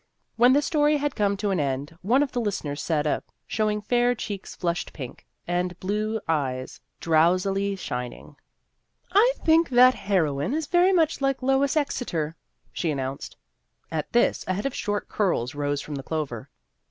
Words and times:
When 0.35 0.53
the 0.53 0.63
story 0.63 0.97
had 0.97 1.15
come 1.15 1.37
to 1.37 1.51
an 1.51 1.59
end, 1.59 1.95
one 2.01 2.23
of 2.23 2.31
the 2.31 2.41
listeners 2.41 2.81
sat 2.81 3.05
up, 3.05 3.25
showing 3.45 3.81
fair 3.83 4.15
cheeks 4.15 4.55
flushed 4.55 4.93
pink, 4.93 5.27
and 5.45 5.79
blue 5.79 6.19
eyes 6.27 6.81
drows 6.99 7.45
ily 7.45 7.75
shining." 7.75 8.35
I 9.11 9.33
think 9.45 9.69
that 9.69 9.93
heroine 9.93 10.55
is 10.55 10.65
very 10.65 10.91
much 10.91 11.21
like 11.21 11.43
Lois 11.43 11.77
Exeter," 11.77 12.35
she 12.73 12.89
announced. 12.89 13.37
At 13.91 14.11
this, 14.11 14.43
a 14.47 14.55
head 14.55 14.65
of 14.65 14.73
short 14.73 15.07
curls 15.07 15.53
rose 15.53 15.81
from 15.81 15.93
the 15.93 16.01
clover. 16.03 16.49